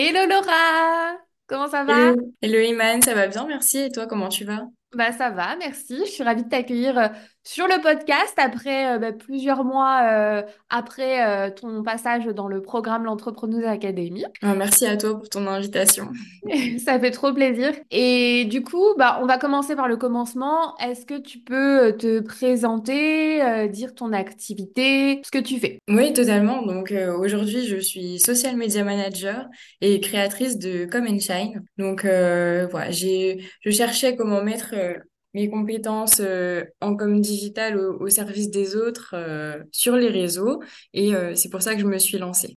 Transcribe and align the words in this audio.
Hello 0.00 0.26
Laura! 0.28 1.18
Comment 1.48 1.66
ça 1.68 1.82
va? 1.82 2.10
Hello, 2.10 2.32
hello 2.40 2.60
Iman, 2.60 3.02
ça 3.02 3.14
va 3.14 3.26
bien, 3.26 3.44
merci. 3.48 3.78
Et 3.78 3.90
toi, 3.90 4.06
comment 4.06 4.28
tu 4.28 4.44
vas? 4.44 4.62
Bah 4.96 5.12
ça 5.12 5.28
va, 5.28 5.54
merci. 5.58 5.98
Je 6.06 6.10
suis 6.10 6.22
ravie 6.22 6.44
de 6.44 6.48
t'accueillir 6.48 6.98
euh, 6.98 7.08
sur 7.44 7.66
le 7.66 7.78
podcast 7.82 8.32
après 8.38 8.94
euh, 8.94 8.98
bah, 8.98 9.12
plusieurs 9.12 9.62
mois 9.62 10.00
euh, 10.10 10.42
après 10.70 11.52
ton 11.52 11.82
passage 11.82 12.24
dans 12.24 12.48
le 12.48 12.62
programme 12.62 13.04
L'Entrepreneuse 13.04 13.66
Academy. 13.66 14.24
Ah, 14.40 14.54
merci 14.54 14.86
à 14.86 14.96
toi 14.96 15.18
pour 15.18 15.28
ton 15.28 15.46
invitation. 15.46 16.08
Ça 16.84 16.98
fait 16.98 17.10
trop 17.10 17.34
plaisir. 17.34 17.72
Et 17.90 18.46
du 18.46 18.62
coup, 18.62 18.94
bah 18.96 19.18
on 19.22 19.26
va 19.26 19.36
commencer 19.36 19.76
par 19.76 19.88
le 19.88 19.98
commencement. 19.98 20.74
Est-ce 20.78 21.04
que 21.04 21.18
tu 21.20 21.38
peux 21.38 21.94
te 21.98 22.20
présenter, 22.20 23.68
dire 23.68 23.94
ton 23.94 24.14
activité, 24.14 25.20
ce 25.22 25.30
que 25.30 25.38
tu 25.38 25.58
fais? 25.58 25.80
Oui, 25.88 26.14
totalement. 26.14 26.62
Donc 26.62 26.94
aujourd'hui, 27.18 27.66
je 27.66 27.76
suis 27.76 28.18
social 28.18 28.56
media 28.56 28.84
manager 28.84 29.46
et 29.82 30.00
créatrice 30.00 30.58
de 30.58 30.86
Come 30.86 31.06
and 31.08 31.18
Shine. 31.18 31.62
Donc 31.76 32.04
voilà, 32.04 32.90
j'ai, 32.90 33.44
je 33.60 33.70
cherchais 33.70 34.16
comment 34.16 34.42
mettre 34.42 34.74
euh, 34.78 34.98
mes 35.34 35.48
compétences 35.50 36.20
euh, 36.20 36.64
en 36.80 36.96
com 36.96 37.20
digital 37.20 37.76
au, 37.78 38.00
au 38.00 38.08
service 38.08 38.50
des 38.50 38.76
autres 38.76 39.10
euh, 39.14 39.62
sur 39.72 39.96
les 39.96 40.08
réseaux 40.08 40.62
et 40.94 41.12
c'est 41.34 41.50
pour 41.50 41.62
ça 41.62 41.74
que 41.74 41.80
je 41.80 41.86
me 41.86 41.98
suis 41.98 42.18
lancée. 42.18 42.56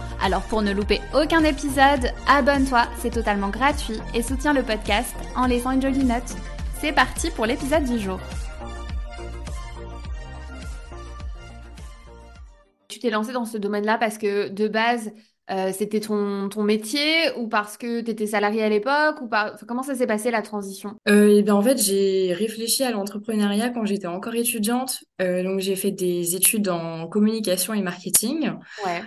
Alors 0.23 0.43
pour 0.43 0.61
ne 0.61 0.71
louper 0.71 1.01
aucun 1.15 1.43
épisode, 1.43 2.11
abonne-toi, 2.27 2.83
c'est 2.99 3.09
totalement 3.09 3.49
gratuit 3.49 3.99
et 4.13 4.21
soutiens 4.21 4.53
le 4.53 4.61
podcast 4.61 5.15
en 5.35 5.47
laissant 5.47 5.71
une 5.71 5.81
jolie 5.81 6.03
note. 6.03 6.35
C'est 6.79 6.93
parti 6.93 7.31
pour 7.31 7.47
l'épisode 7.47 7.85
du 7.85 7.97
jour. 7.97 8.19
Tu 12.87 12.99
t'es 12.99 13.09
lancé 13.09 13.33
dans 13.33 13.45
ce 13.45 13.57
domaine-là 13.57 13.97
parce 13.97 14.19
que 14.19 14.49
de 14.49 14.67
base, 14.67 15.11
euh, 15.51 15.71
c'était 15.73 15.99
ton, 15.99 16.49
ton 16.49 16.63
métier 16.63 17.31
ou 17.37 17.47
parce 17.47 17.77
que 17.77 18.01
tu 18.01 18.11
étais 18.11 18.27
salarié 18.27 18.63
à 18.63 18.69
l'époque 18.69 19.21
ou 19.21 19.27
par... 19.27 19.53
enfin, 19.53 19.65
comment 19.67 19.83
ça 19.83 19.95
s'est 19.95 20.07
passé 20.07 20.31
la 20.31 20.41
transition? 20.41 20.95
Euh, 21.09 21.27
et 21.27 21.41
bien 21.43 21.55
en 21.55 21.61
fait, 21.61 21.77
j'ai 21.77 22.33
réfléchi 22.33 22.83
à 22.83 22.91
l'entrepreneuriat 22.91 23.69
quand 23.69 23.85
j'étais 23.85 24.07
encore 24.07 24.35
étudiante. 24.35 24.99
Euh, 25.21 25.43
donc 25.43 25.59
j'ai 25.59 25.75
fait 25.75 25.91
des 25.91 26.35
études 26.35 26.69
en 26.69 27.07
communication 27.07 27.73
et 27.73 27.81
marketing. 27.81 28.51
Ouais. 28.85 29.01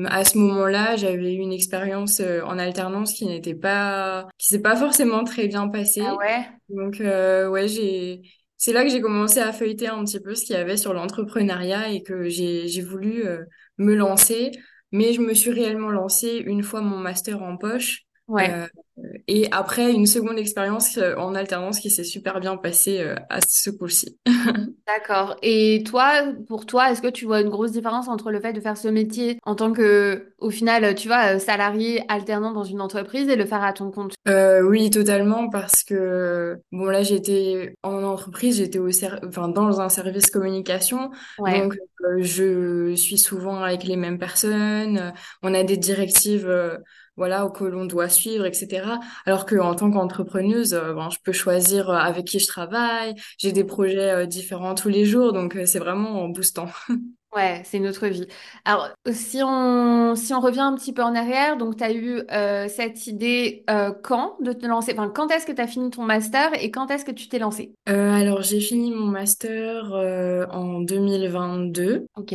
Euh, 0.00 0.06
À 0.08 0.24
ce 0.24 0.38
moment-là, 0.38 0.96
j'avais 0.96 1.34
eu 1.34 1.38
une 1.38 1.52
expérience 1.52 2.20
en 2.20 2.58
alternance 2.58 3.12
qui 3.12 3.26
n'était 3.26 3.54
pas, 3.54 4.26
qui 4.38 4.48
s'est 4.48 4.62
pas 4.62 4.76
forcément 4.76 5.24
très 5.24 5.48
bien 5.48 5.64
Ah 5.64 5.68
passée. 5.68 6.02
ouais? 6.02 6.46
Donc 6.68 6.96
ouais, 7.00 7.68
j'ai, 7.68 8.22
c'est 8.56 8.72
là 8.72 8.84
que 8.84 8.90
j'ai 8.90 9.00
commencé 9.00 9.40
à 9.40 9.52
feuilleter 9.52 9.88
un 9.88 10.04
petit 10.04 10.20
peu 10.20 10.34
ce 10.34 10.44
qu'il 10.44 10.54
y 10.54 10.58
avait 10.58 10.76
sur 10.76 10.92
l'entrepreneuriat 10.94 11.88
et 11.90 12.02
que 12.02 12.28
j'ai 12.28 12.68
j'ai 12.68 12.82
voulu 12.82 13.26
euh, 13.26 13.44
me 13.78 13.94
lancer. 13.94 14.52
Mais 14.92 15.12
je 15.12 15.20
me 15.20 15.34
suis 15.34 15.50
réellement 15.50 15.90
lancée 15.90 16.42
une 16.44 16.62
fois 16.62 16.80
mon 16.80 16.98
master 16.98 17.42
en 17.42 17.56
poche. 17.56 18.06
Ouais. 18.30 18.48
Euh, 18.52 18.66
et 19.26 19.48
après 19.50 19.92
une 19.92 20.06
seconde 20.06 20.38
expérience 20.38 20.96
euh, 20.98 21.16
en 21.16 21.34
alternance 21.34 21.80
qui 21.80 21.90
s'est 21.90 22.04
super 22.04 22.38
bien 22.38 22.56
passée 22.56 23.00
euh, 23.00 23.16
à 23.28 23.40
ce 23.40 23.70
coup-ci. 23.70 24.18
D'accord. 24.86 25.36
Et 25.42 25.82
toi, 25.84 26.12
pour 26.46 26.64
toi, 26.64 26.90
est-ce 26.90 27.02
que 27.02 27.08
tu 27.08 27.24
vois 27.24 27.40
une 27.40 27.48
grosse 27.48 27.72
différence 27.72 28.08
entre 28.08 28.30
le 28.30 28.40
fait 28.40 28.52
de 28.52 28.60
faire 28.60 28.76
ce 28.76 28.86
métier 28.86 29.38
en 29.44 29.56
tant 29.56 29.72
que, 29.72 30.32
au 30.38 30.50
final, 30.50 30.94
tu 30.94 31.08
vois, 31.08 31.38
salarié 31.40 32.02
alternant 32.08 32.52
dans 32.52 32.64
une 32.64 32.80
entreprise 32.80 33.28
et 33.28 33.36
le 33.36 33.44
faire 33.46 33.64
à 33.64 33.72
ton 33.72 33.90
compte? 33.90 34.14
Euh, 34.28 34.62
oui, 34.62 34.90
totalement, 34.90 35.48
parce 35.48 35.82
que 35.82 36.58
bon 36.70 36.86
là 36.86 37.02
j'étais 37.02 37.74
en 37.82 37.99
entreprise, 38.10 38.56
j'étais 38.58 38.78
au 38.78 38.88
enfin 39.26 39.48
dans 39.48 39.80
un 39.80 39.88
service 39.88 40.30
communication, 40.30 41.10
Ouais. 41.38 41.52
donc 41.60 41.74
euh, 42.04 42.22
je 42.22 42.94
suis 42.96 43.18
souvent 43.18 43.62
avec 43.62 43.84
les 43.84 43.96
mêmes 43.96 44.18
personnes, 44.18 45.12
on 45.42 45.54
a 45.54 45.62
des 45.64 45.76
directives 45.76 46.46
euh, 46.48 46.78
voilà 47.16 47.48
que 47.54 47.64
l'on 47.64 47.84
doit 47.86 48.08
suivre, 48.08 48.46
etc. 48.46 49.00
Alors 49.26 49.46
que 49.46 49.56
en 49.56 49.74
tant 49.74 49.90
qu'entrepreneuse, 49.90 50.74
euh, 50.74 50.94
ben, 50.94 51.10
je 51.10 51.18
peux 51.24 51.32
choisir 51.32 51.90
avec 51.90 52.26
qui 52.26 52.38
je 52.38 52.46
travaille, 52.46 53.14
j'ai 53.38 53.52
des 53.52 53.64
projets 53.64 54.26
différents 54.26 54.74
tous 54.74 54.88
les 54.88 55.04
jours, 55.04 55.32
donc 55.32 55.58
c'est 55.66 55.78
vraiment 55.78 56.28
boostant. 56.28 56.68
Ouais, 57.34 57.62
c'est 57.64 57.76
une 57.76 57.86
autre 57.86 58.08
vie. 58.08 58.26
Alors, 58.64 58.88
si 59.12 59.40
on, 59.44 60.16
si 60.16 60.34
on 60.34 60.40
revient 60.40 60.60
un 60.60 60.74
petit 60.74 60.92
peu 60.92 61.02
en 61.02 61.14
arrière, 61.14 61.56
donc 61.56 61.76
tu 61.76 61.84
as 61.84 61.92
eu 61.92 62.22
euh, 62.32 62.66
cette 62.68 63.06
idée 63.06 63.62
euh, 63.70 63.92
quand 64.02 64.36
de 64.40 64.52
te 64.52 64.66
lancer? 64.66 64.92
Enfin, 64.94 65.08
quand 65.08 65.30
est-ce 65.30 65.46
que 65.46 65.52
tu 65.52 65.60
as 65.60 65.68
fini 65.68 65.90
ton 65.90 66.02
master 66.02 66.50
et 66.60 66.72
quand 66.72 66.90
est-ce 66.90 67.04
que 67.04 67.12
tu 67.12 67.28
t'es 67.28 67.38
lancé? 67.38 67.72
Euh, 67.88 68.12
alors 68.12 68.42
j'ai 68.42 68.58
fini 68.60 68.90
mon 68.90 69.06
master 69.06 69.92
en 70.50 70.80
2022. 70.80 72.06
Ok. 72.16 72.34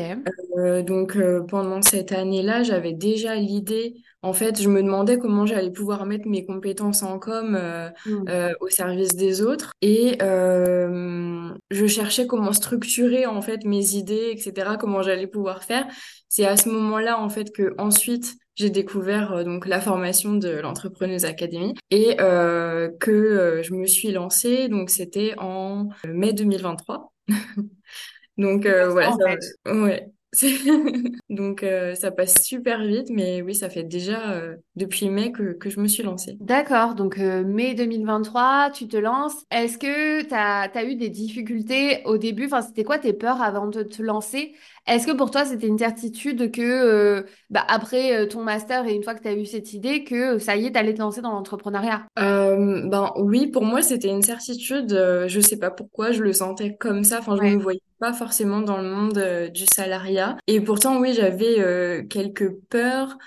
Donc 0.85 1.17
pendant 1.49 1.81
cette 1.81 2.13
année-là, 2.13 2.63
j'avais 2.63 2.93
déjà 2.93 3.35
l'idée. 3.35 3.95
En 4.25 4.33
fait, 4.33 4.59
je 4.59 4.67
me 4.69 4.81
demandais 4.81 5.19
comment 5.19 5.45
j'allais 5.45 5.71
pouvoir 5.71 6.07
mettre 6.07 6.27
mes 6.27 6.47
compétences 6.47 7.03
en 7.03 7.19
com 7.19 7.55
euh, 7.55 7.89
Hmm. 8.07 8.23
euh, 8.27 8.53
au 8.59 8.69
service 8.69 9.15
des 9.15 9.43
autres, 9.43 9.71
et 9.83 10.17
euh, 10.23 11.53
je 11.69 11.85
cherchais 11.85 12.25
comment 12.25 12.51
structurer 12.51 13.27
en 13.27 13.41
fait 13.43 13.63
mes 13.65 13.93
idées, 13.93 14.33
etc. 14.35 14.77
Comment 14.79 15.03
j'allais 15.03 15.27
pouvoir 15.27 15.63
faire. 15.63 15.85
C'est 16.27 16.45
à 16.45 16.57
ce 16.57 16.69
moment-là 16.69 17.19
en 17.19 17.29
fait 17.29 17.51
que 17.51 17.75
ensuite 17.77 18.33
j'ai 18.55 18.71
découvert 18.71 19.45
donc 19.45 19.67
la 19.67 19.79
formation 19.79 20.33
de 20.33 20.49
l'Entrepreneuse 20.49 21.25
Academy 21.25 21.75
et 21.91 22.15
que 22.17 23.61
je 23.63 23.73
me 23.75 23.85
suis 23.85 24.11
lancée. 24.11 24.69
Donc 24.69 24.89
c'était 24.89 25.35
en 25.37 25.89
mai 26.07 26.33
2023. 26.33 27.13
Donc 28.37 28.65
voilà, 28.65 29.11
en 29.11 29.17
fait. 29.19 29.41
ça, 29.41 29.75
ouais. 29.75 30.09
Donc 31.29 31.63
euh, 31.63 31.95
ça 31.95 32.11
passe 32.11 32.43
super 32.43 32.83
vite, 32.83 33.09
mais 33.09 33.41
oui, 33.41 33.55
ça 33.55 33.69
fait 33.69 33.83
déjà 33.83 34.33
euh, 34.33 34.55
depuis 34.75 35.09
mai 35.09 35.31
que, 35.31 35.53
que 35.53 35.69
je 35.69 35.79
me 35.79 35.87
suis 35.87 36.03
lancée. 36.03 36.37
D'accord, 36.39 36.95
donc 36.95 37.17
euh, 37.17 37.43
mai 37.43 37.73
2023, 37.75 38.71
tu 38.71 38.87
te 38.87 38.97
lances. 38.97 39.45
Est-ce 39.51 39.77
que 39.77 40.23
tu 40.23 40.33
as, 40.33 40.83
eu 40.83 40.95
des 40.95 41.09
difficultés 41.09 42.01
au 42.05 42.17
début? 42.17 42.45
Enfin, 42.45 42.61
c'était 42.61 42.83
quoi 42.83 42.99
tes 42.99 43.13
peurs 43.13 43.41
avant 43.41 43.67
de 43.67 43.83
te 43.83 44.01
lancer? 44.01 44.53
Est-ce 44.87 45.07
que 45.07 45.11
pour 45.11 45.31
toi, 45.31 45.45
c'était 45.45 45.67
une 45.67 45.79
certitude 45.79 46.51
que, 46.51 46.61
euh, 46.61 47.23
bah, 47.49 47.65
après 47.67 48.15
euh, 48.15 48.27
ton 48.27 48.43
master 48.43 48.85
et 48.85 48.93
une 48.93 49.03
fois 49.03 49.15
que 49.15 49.21
tu 49.21 49.27
as 49.27 49.33
eu 49.33 49.45
cette 49.45 49.73
idée, 49.73 50.03
que 50.03 50.35
euh, 50.35 50.39
ça 50.39 50.55
y 50.55 50.67
est, 50.67 50.71
t'allais 50.73 50.93
te 50.93 50.99
lancer 50.99 51.21
dans 51.21 51.31
l'entrepreneuriat? 51.31 52.05
Euh, 52.19 52.87
ben 52.87 53.11
oui, 53.17 53.47
pour 53.47 53.63
moi 53.65 53.81
c'était 53.81 54.09
une 54.09 54.21
certitude. 54.21 54.89
je 55.27 55.39
sais 55.41 55.57
pas 55.57 55.71
pourquoi, 55.71 56.11
je 56.11 56.21
le 56.23 56.33
sentais 56.33 56.75
comme 56.77 57.03
ça. 57.03 57.19
Enfin, 57.19 57.35
je 57.35 57.41
me 57.41 57.57
Ouais. 57.57 57.57
voyais 57.57 57.81
pas 57.99 58.13
forcément 58.13 58.61
dans 58.61 58.77
le 58.77 58.89
monde 58.89 59.49
du 59.51 59.65
salariat. 59.65 60.37
Et 60.47 60.61
pourtant, 60.61 60.99
oui, 60.99 61.13
j'avais 61.13 62.05
quelques 62.09 62.51
peurs. 62.69 63.17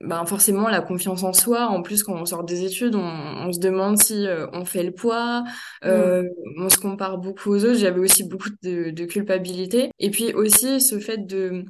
Ben 0.00 0.24
forcément 0.24 0.68
la 0.68 0.80
confiance 0.80 1.22
en 1.24 1.32
soi. 1.34 1.66
En 1.66 1.82
plus, 1.82 2.02
quand 2.02 2.14
on 2.14 2.24
sort 2.24 2.44
des 2.44 2.64
études, 2.64 2.94
on, 2.94 3.00
on 3.02 3.52
se 3.52 3.58
demande 3.60 3.98
si 4.02 4.26
euh, 4.26 4.46
on 4.54 4.64
fait 4.64 4.82
le 4.82 4.92
poids. 4.92 5.44
Euh, 5.84 6.22
on 6.58 6.70
se 6.70 6.78
compare 6.78 7.18
beaucoup 7.18 7.50
aux 7.50 7.64
autres. 7.64 7.78
J'avais 7.78 8.00
aussi 8.00 8.24
beaucoup 8.24 8.48
de, 8.62 8.90
de 8.90 9.04
culpabilité. 9.04 9.90
Et 9.98 10.10
puis 10.10 10.32
aussi 10.32 10.80
ce 10.80 10.98
fait 10.98 11.18
de 11.26 11.64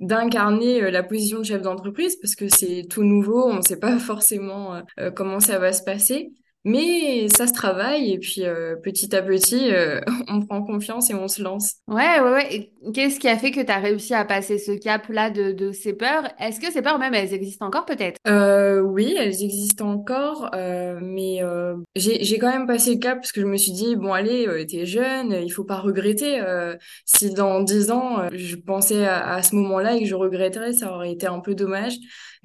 d'incarner 0.00 0.82
euh, 0.82 0.90
la 0.90 1.02
position 1.02 1.38
de 1.38 1.44
chef 1.44 1.62
d'entreprise 1.62 2.16
parce 2.16 2.34
que 2.34 2.48
c'est 2.48 2.86
tout 2.88 3.02
nouveau, 3.02 3.46
on 3.48 3.56
ne 3.56 3.62
sait 3.62 3.78
pas 3.78 3.98
forcément 3.98 4.74
euh, 4.74 4.82
euh, 5.00 5.10
comment 5.10 5.40
ça 5.40 5.58
va 5.58 5.72
se 5.72 5.82
passer, 5.82 6.32
mais 6.66 7.28
ça 7.30 7.46
se 7.46 7.52
travaille 7.54 8.12
et 8.12 8.18
puis 8.18 8.44
euh, 8.44 8.76
petit 8.76 9.14
à 9.16 9.22
petit, 9.22 9.72
euh, 9.72 10.00
on 10.28 10.42
prend 10.44 10.62
confiance 10.62 11.10
et 11.10 11.14
on 11.14 11.28
se 11.28 11.42
lance. 11.42 11.76
Ouais, 11.88 12.20
ouais, 12.20 12.32
ouais. 12.32 12.72
Qu'est-ce 12.92 13.18
qui 13.20 13.28
a 13.28 13.38
fait 13.38 13.52
que 13.52 13.60
tu 13.60 13.70
as 13.72 13.78
réussi 13.78 14.12
à 14.14 14.24
passer 14.24 14.58
ce 14.58 14.72
cap-là 14.72 15.30
de, 15.30 15.52
de 15.52 15.72
ces 15.72 15.92
peurs? 15.94 16.28
Est-ce 16.40 16.60
que 16.60 16.72
ces 16.72 16.82
peurs 16.82 16.98
même, 16.98 17.14
elles 17.14 17.32
existent 17.32 17.66
encore 17.66 17.86
peut-être? 17.86 18.18
Euh, 18.26 18.80
oui, 18.80 19.14
elles 19.16 19.42
existent 19.42 19.88
encore, 19.88 20.50
euh, 20.54 20.98
mais 21.00 21.42
euh, 21.44 21.76
j'ai 21.94 22.24
j'ai 22.24 22.38
quand 22.38 22.50
même 22.50 22.66
passé 22.66 22.94
le 22.94 22.98
cap 23.00 23.18
parce 23.18 23.30
que 23.30 23.40
je 23.40 23.46
me 23.46 23.56
suis 23.56 23.70
dit 23.72 23.94
bon 23.94 24.12
allez, 24.12 24.48
euh, 24.48 24.64
t'es 24.66 24.84
jeune, 24.84 25.32
il 25.32 25.50
faut 25.50 25.64
pas 25.64 25.78
regretter. 25.78 26.40
euh, 26.40 26.76
si 27.04 27.30
dans 27.32 27.60
dix 27.62 27.92
ans 27.92 28.28
je 28.32 28.56
pensais 28.56 29.06
à, 29.06 29.34
à 29.34 29.42
ce 29.44 29.54
moment-là 29.54 29.94
et 29.94 30.00
que 30.00 30.06
je 30.06 30.16
regretterais, 30.16 30.72
ça 30.72 30.92
aurait 30.92 31.12
été 31.12 31.26
un 31.28 31.38
peu 31.40 31.54
dommage. 31.54 31.94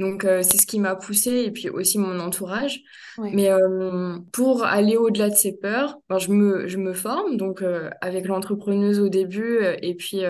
Donc 0.02 0.26
euh, 0.26 0.42
c'est 0.42 0.58
ce 0.58 0.66
qui 0.66 0.80
m'a 0.80 0.96
poussée 0.96 1.44
et 1.46 1.52
puis 1.52 1.70
aussi 1.70 2.00
mon 2.00 2.20
entourage. 2.20 2.82
Ouais. 3.20 3.30
Mais 3.34 3.52
euh, 3.52 4.18
pour 4.34 4.64
aller 4.66 4.98
au-delà 4.98 5.30
de 5.30 5.36
ces 5.36 5.56
peurs, 5.56 6.00
ben, 6.10 6.18
je 6.18 6.32
me, 6.32 6.68
je 6.68 6.78
me 6.78 6.94
forme 6.94 7.38
donc 7.38 7.64
avec 8.02 8.26
l'entrepreneuse 8.26 9.00
au 9.00 9.10
début 9.10 9.60
et 9.82 9.96
puis 9.96 10.24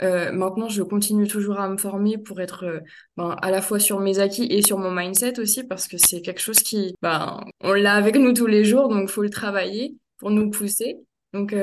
maintenant 0.00 0.68
je 0.68 0.82
continue 0.82 1.26
toujours 1.26 1.58
à 1.58 1.68
me 1.68 1.78
former 1.78 2.18
pour 2.18 2.40
être 2.40 2.82
ben, 3.16 3.36
à 3.40 3.50
la 3.50 3.62
fois 3.62 3.78
sur 3.78 4.00
mes 4.00 4.18
acquis 4.18 4.46
et 4.50 4.62
sur 4.62 4.78
mon 4.78 4.90
mindset 4.90 5.40
aussi 5.40 5.64
parce 5.64 5.88
que 5.88 5.96
c'est 5.96 6.20
quelque 6.20 6.40
chose 6.40 6.58
qui, 6.58 6.94
ben, 7.00 7.40
on 7.60 7.72
l'a 7.72 7.94
avec 7.94 8.16
nous 8.16 8.32
tous 8.32 8.46
les 8.46 8.64
jours 8.64 8.88
donc 8.88 9.08
faut 9.08 9.22
le 9.22 9.30
travailler 9.30 9.96
pour 10.18 10.30
nous 10.30 10.50
pousser. 10.50 10.98
Donc 11.32 11.54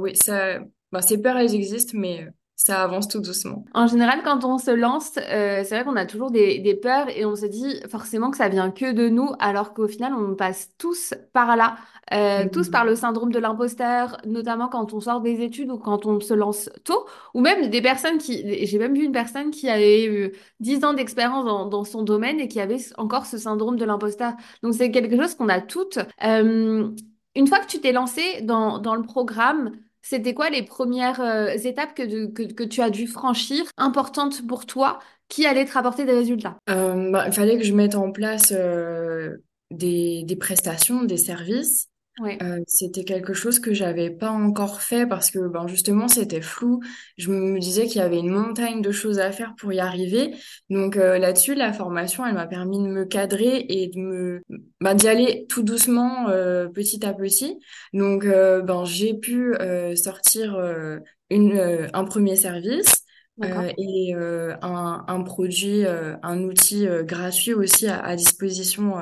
oui, 0.00 0.16
ça, 0.16 0.58
ben, 0.92 1.00
ces 1.00 1.18
peurs 1.18 1.38
elles 1.38 1.54
existent 1.54 1.96
mais 1.96 2.28
ça 2.56 2.82
avance 2.82 3.06
tout 3.06 3.20
doucement. 3.20 3.66
En 3.74 3.86
général, 3.86 4.22
quand 4.24 4.46
on 4.46 4.56
se 4.56 4.70
lance, 4.70 5.18
euh, 5.18 5.62
c'est 5.62 5.74
vrai 5.74 5.84
qu'on 5.84 5.94
a 5.94 6.06
toujours 6.06 6.30
des, 6.30 6.58
des, 6.58 6.74
peurs 6.74 7.06
et 7.14 7.26
on 7.26 7.36
se 7.36 7.44
dit 7.44 7.80
forcément 7.90 8.30
que 8.30 8.38
ça 8.38 8.48
vient 8.48 8.70
que 8.70 8.92
de 8.92 9.10
nous, 9.10 9.28
alors 9.40 9.74
qu'au 9.74 9.86
final, 9.86 10.14
on 10.14 10.34
passe 10.34 10.70
tous 10.78 11.12
par 11.34 11.54
là, 11.54 11.76
euh, 12.14 12.44
mm. 12.44 12.50
tous 12.50 12.70
par 12.70 12.86
le 12.86 12.96
syndrome 12.96 13.30
de 13.30 13.38
l'imposteur, 13.38 14.16
notamment 14.24 14.68
quand 14.68 14.94
on 14.94 15.00
sort 15.00 15.20
des 15.20 15.42
études 15.42 15.70
ou 15.70 15.76
quand 15.76 16.06
on 16.06 16.18
se 16.18 16.32
lance 16.32 16.70
tôt, 16.82 17.04
ou 17.34 17.42
même 17.42 17.68
des 17.68 17.82
personnes 17.82 18.16
qui, 18.16 18.64
j'ai 18.64 18.78
même 18.78 18.94
vu 18.94 19.04
une 19.04 19.12
personne 19.12 19.50
qui 19.50 19.68
avait 19.68 20.06
eu 20.06 20.32
10 20.60 20.82
ans 20.84 20.94
d'expérience 20.94 21.44
dans, 21.44 21.66
dans, 21.66 21.84
son 21.84 22.02
domaine 22.02 22.40
et 22.40 22.48
qui 22.48 22.58
avait 22.58 22.78
encore 22.96 23.26
ce 23.26 23.36
syndrome 23.36 23.76
de 23.76 23.84
l'imposteur. 23.84 24.32
Donc 24.62 24.72
c'est 24.72 24.90
quelque 24.90 25.14
chose 25.20 25.34
qu'on 25.34 25.50
a 25.50 25.60
toutes. 25.60 25.98
Euh, 26.24 26.88
une 27.34 27.46
fois 27.46 27.58
que 27.58 27.66
tu 27.66 27.80
t'es 27.80 27.92
lancé 27.92 28.40
dans, 28.40 28.78
dans 28.78 28.94
le 28.94 29.02
programme, 29.02 29.72
c'était 30.08 30.34
quoi 30.34 30.50
les 30.50 30.62
premières 30.62 31.20
euh, 31.20 31.48
étapes 31.48 31.94
que, 31.94 32.26
que, 32.28 32.62
tu 32.62 32.80
as 32.80 32.90
dû 32.90 33.08
franchir, 33.08 33.64
importantes 33.76 34.46
pour 34.46 34.64
toi, 34.64 35.00
qui 35.28 35.46
allaient 35.46 35.64
te 35.64 35.72
rapporter 35.72 36.04
des 36.04 36.12
résultats? 36.12 36.56
Euh, 36.70 37.10
bah, 37.10 37.24
Il 37.26 37.32
fallait 37.32 37.58
que 37.58 37.64
je 37.64 37.72
mette 37.72 37.96
en 37.96 38.12
place 38.12 38.52
euh, 38.52 39.36
des, 39.72 40.22
des 40.22 40.36
prestations, 40.36 41.02
des 41.02 41.16
services 41.16 41.88
Ouais. 42.18 42.38
Euh, 42.42 42.60
c'était 42.66 43.04
quelque 43.04 43.34
chose 43.34 43.58
que 43.58 43.74
j'avais 43.74 44.08
pas 44.10 44.30
encore 44.30 44.80
fait 44.80 45.06
parce 45.06 45.30
que 45.30 45.48
ben 45.48 45.66
justement 45.66 46.08
c'était 46.08 46.40
flou. 46.40 46.80
Je 47.18 47.30
me 47.30 47.58
disais 47.58 47.86
qu'il 47.86 47.96
y 47.96 48.00
avait 48.04 48.20
une 48.20 48.30
montagne 48.30 48.80
de 48.80 48.90
choses 48.90 49.18
à 49.18 49.32
faire 49.32 49.54
pour 49.58 49.70
y 49.74 49.80
arriver. 49.80 50.34
Donc 50.70 50.96
euh, 50.96 51.18
là-dessus, 51.18 51.54
la 51.54 51.74
formation, 51.74 52.24
elle 52.26 52.34
m'a 52.34 52.46
permis 52.46 52.78
de 52.78 52.88
me 52.88 53.04
cadrer 53.04 53.66
et 53.68 53.88
de 53.88 54.00
me 54.00 54.42
ben, 54.80 54.94
d'y 54.94 55.08
aller 55.08 55.46
tout 55.50 55.62
doucement, 55.62 56.30
euh, 56.30 56.68
petit 56.68 57.04
à 57.04 57.12
petit. 57.12 57.58
Donc 57.92 58.24
ben 58.24 58.84
j'ai 58.86 59.12
pu 59.12 59.54
sortir 59.94 60.58
une 61.28 61.88
un 61.92 62.04
premier 62.04 62.36
service. 62.36 62.94
et 63.42 64.14
un, 64.14 65.04
un, 65.06 65.22
produit, 65.22 65.84
un 65.84 66.42
outil 66.44 66.86
gratuit 67.02 67.52
aussi 67.52 67.86
à, 67.86 68.00
à 68.00 68.16
disposition 68.16 68.94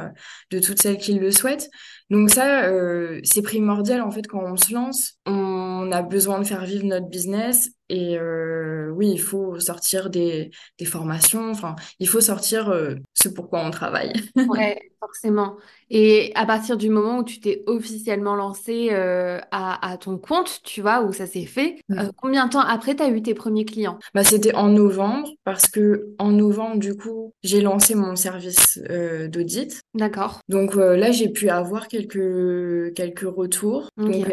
de 0.51 0.59
toutes 0.59 0.83
celles 0.83 0.99
qui 0.99 1.15
le 1.15 1.31
souhaitent. 1.31 1.71
Donc 2.15 2.31
ça, 2.31 2.67
euh, 2.67 3.19
c'est 3.25 3.43
primordial 3.43 4.01
en 4.01 4.13
fait 4.13 4.29
quand 4.29 4.41
on 4.41 4.57
se 4.57 4.73
lance. 4.73 5.15
On 5.27 5.91
a 5.91 6.01
besoin 6.03 6.39
de 6.39 6.45
faire 6.45 6.65
vivre 6.65 6.85
notre 6.85 7.09
business 7.09 7.71
et 7.91 8.19
euh, 8.19 8.91
oui, 8.91 9.11
il 9.13 9.21
faut 9.21 9.59
sortir 9.61 10.09
des, 10.09 10.51
des 10.79 10.85
formations. 10.85 11.51
Enfin, 11.51 11.77
il 11.99 12.09
faut 12.09 12.21
sortir 12.21 12.71
euh, 12.71 12.95
ce 13.13 13.29
pourquoi 13.29 13.61
on 13.65 13.71
travaille. 13.71 14.13
ouais, 14.49 14.81
forcément. 15.01 15.57
Et 15.91 16.33
à 16.35 16.47
partir 16.47 16.79
du 16.79 16.89
moment 16.89 17.19
où 17.19 17.25
tu 17.25 17.41
t'es 17.41 17.63
officiellement 17.67 18.37
lancé 18.37 18.89
euh, 18.93 19.39
à, 19.51 19.93
à, 19.93 19.99
ton 19.99 20.17
compte, 20.17 20.61
tu 20.65 20.81
vois, 20.81 21.03
où 21.03 21.13
ça 21.13 21.27
s'est 21.27 21.45
fait, 21.45 21.77
combien 22.17 22.47
de 22.47 22.53
temps 22.53 22.61
après 22.61 22.97
tu 22.97 23.03
as 23.03 23.11
eu 23.11 23.21
tes 23.21 23.35
premiers 23.35 23.67
clients? 23.67 23.99
Bah, 24.15 24.25
C'était 24.25 24.55
en 24.55 24.69
novembre, 24.69 25.29
parce 25.45 25.69
que 25.69 26.15
en 26.19 26.31
novembre, 26.31 26.79
du 26.79 26.97
coup, 26.97 27.35
j'ai 27.43 27.61
lancé 27.61 27.95
mon 27.95 28.17
service 28.17 28.81
d'audit. 29.29 29.83
D'accord. 29.93 30.41
Donc 30.49 30.75
là, 30.75 31.13
j'ai 31.13 31.29
pu 31.29 31.51
avoir 31.51 31.87
quelques, 31.89 32.04
quelques 32.07 33.21
retours. 33.21 33.89
Donc, 33.97 34.27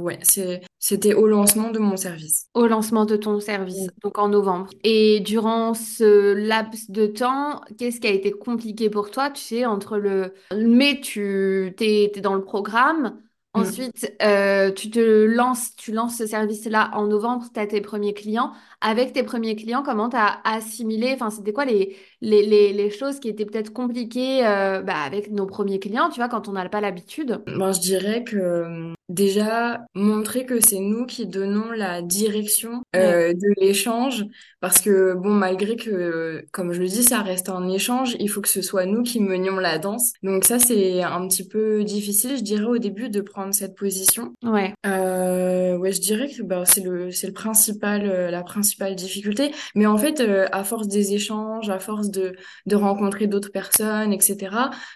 ouais, 0.00 0.18
c'est 0.22 0.62
c'était 0.82 1.12
au 1.14 1.26
lancement 1.26 1.70
de 1.70 1.78
mon 1.78 1.96
service. 1.96 2.48
Au 2.54 2.66
lancement 2.66 3.04
de 3.04 3.16
ton 3.16 3.38
service, 3.38 3.88
donc 4.02 4.18
en 4.18 4.28
novembre. 4.28 4.68
Et 4.82 5.20
durant 5.20 5.74
ce 5.74 6.32
laps 6.32 6.90
de 6.90 7.06
temps, 7.06 7.60
qu'est-ce 7.78 8.00
qui 8.00 8.06
a 8.06 8.10
été 8.10 8.30
compliqué 8.30 8.88
pour 8.88 9.10
toi, 9.10 9.30
tu 9.30 9.42
sais, 9.42 9.66
entre 9.66 9.98
le 9.98 10.32
mais 10.56 11.00
tu 11.02 11.74
t'es, 11.76 12.10
dans 12.22 12.34
le 12.34 12.42
programme, 12.42 13.00
Mm. 13.00 13.29
Ensuite, 13.52 14.14
euh, 14.22 14.70
tu 14.70 14.90
te 14.90 15.00
lances, 15.00 15.74
tu 15.74 15.90
lances 15.90 16.16
ce 16.18 16.26
service-là 16.26 16.90
en 16.94 17.08
novembre, 17.08 17.46
tu 17.52 17.58
as 17.58 17.66
tes 17.66 17.80
premiers 17.80 18.14
clients. 18.14 18.52
Avec 18.80 19.12
tes 19.12 19.24
premiers 19.24 19.56
clients, 19.56 19.82
comment 19.82 20.08
tu 20.08 20.16
as 20.16 20.40
assimilé, 20.44 21.12
enfin, 21.14 21.30
c'était 21.30 21.52
quoi 21.52 21.64
les, 21.64 21.96
les, 22.20 22.46
les, 22.46 22.72
les, 22.72 22.90
choses 22.90 23.18
qui 23.18 23.28
étaient 23.28 23.44
peut-être 23.44 23.72
compliquées 23.72 24.46
euh, 24.46 24.82
bah, 24.82 24.98
avec 25.04 25.32
nos 25.32 25.46
premiers 25.46 25.80
clients, 25.80 26.10
tu 26.10 26.20
vois, 26.20 26.28
quand 26.28 26.46
on 26.48 26.52
n'a 26.52 26.68
pas 26.68 26.80
l'habitude? 26.80 27.42
Ben, 27.46 27.72
Je 27.72 27.80
dirais 27.80 28.22
que 28.22 28.94
déjà, 29.10 29.80
montrer 29.94 30.46
que 30.46 30.60
c'est 30.60 30.78
nous 30.78 31.04
qui 31.04 31.26
donnons 31.26 31.70
la 31.72 32.00
direction 32.00 32.82
euh, 32.96 33.32
de 33.32 33.60
l'échange, 33.60 34.24
parce 34.60 34.80
que, 34.80 35.14
bon, 35.14 35.30
malgré 35.30 35.76
que, 35.76 36.44
comme 36.52 36.72
je 36.72 36.80
le 36.80 36.88
dis, 36.88 37.02
ça 37.02 37.20
reste 37.20 37.48
un 37.48 37.68
échange, 37.68 38.16
il 38.20 38.28
faut 38.28 38.40
que 38.40 38.48
ce 38.48 38.62
soit 38.62 38.86
nous 38.86 39.02
qui 39.02 39.20
menions 39.20 39.56
la 39.56 39.78
danse. 39.78 40.12
Donc 40.22 40.44
ça, 40.44 40.58
c'est 40.58 41.02
un 41.02 41.26
petit 41.28 41.46
peu 41.46 41.84
difficile, 41.84 42.36
je 42.36 42.42
dirais, 42.42 42.64
au 42.64 42.78
début 42.78 43.08
de 43.08 43.20
prendre 43.20 43.52
cette 43.52 43.74
position. 43.74 44.32
Ouais. 44.42 44.72
Euh, 44.86 45.76
ouais, 45.76 45.92
je 45.92 46.00
dirais 46.00 46.28
que 46.28 46.42
bah, 46.42 46.64
c'est 46.64 46.82
le 46.82 47.10
c'est 47.10 47.26
le 47.26 47.32
principal 47.32 48.06
euh, 48.06 48.30
la 48.30 48.42
principale 48.42 48.94
difficulté. 48.94 49.52
Mais 49.74 49.86
en 49.86 49.96
fait, 49.96 50.20
euh, 50.20 50.46
à 50.52 50.64
force 50.64 50.88
des 50.88 51.14
échanges, 51.14 51.70
à 51.70 51.78
force 51.78 52.10
de 52.10 52.34
de 52.66 52.76
rencontrer 52.76 53.26
d'autres 53.26 53.52
personnes, 53.52 54.12
etc. 54.12 54.36